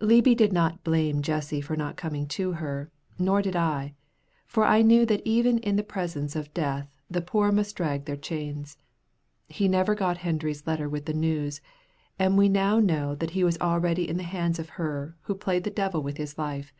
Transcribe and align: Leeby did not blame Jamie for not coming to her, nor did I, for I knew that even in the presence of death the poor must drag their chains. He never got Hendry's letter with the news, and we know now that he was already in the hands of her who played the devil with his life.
Leeby 0.00 0.36
did 0.36 0.52
not 0.52 0.84
blame 0.84 1.20
Jamie 1.20 1.60
for 1.60 1.74
not 1.74 1.96
coming 1.96 2.24
to 2.24 2.52
her, 2.52 2.92
nor 3.18 3.42
did 3.42 3.56
I, 3.56 3.94
for 4.46 4.62
I 4.62 4.82
knew 4.82 5.04
that 5.06 5.20
even 5.24 5.58
in 5.58 5.74
the 5.74 5.82
presence 5.82 6.36
of 6.36 6.54
death 6.54 6.88
the 7.10 7.20
poor 7.20 7.50
must 7.50 7.74
drag 7.74 8.04
their 8.04 8.14
chains. 8.16 8.78
He 9.48 9.66
never 9.66 9.96
got 9.96 10.18
Hendry's 10.18 10.64
letter 10.64 10.88
with 10.88 11.06
the 11.06 11.12
news, 11.12 11.60
and 12.20 12.38
we 12.38 12.48
know 12.48 12.78
now 12.78 13.16
that 13.16 13.30
he 13.30 13.42
was 13.42 13.58
already 13.58 14.08
in 14.08 14.16
the 14.16 14.22
hands 14.22 14.60
of 14.60 14.68
her 14.78 15.16
who 15.22 15.34
played 15.34 15.64
the 15.64 15.70
devil 15.70 16.00
with 16.00 16.18
his 16.18 16.38
life. 16.38 16.72